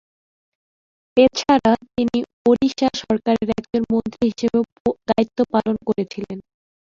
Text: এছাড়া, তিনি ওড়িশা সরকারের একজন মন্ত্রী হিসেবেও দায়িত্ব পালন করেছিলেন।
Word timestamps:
এছাড়া, 1.17 1.73
তিনি 1.95 2.17
ওড়িশা 2.45 2.87
সরকারের 3.01 3.49
একজন 3.59 3.81
মন্ত্রী 3.93 4.23
হিসেবেও 4.29 4.63
দায়িত্ব 5.09 5.37
পালন 5.53 5.75
করেছিলেন। 5.87 6.37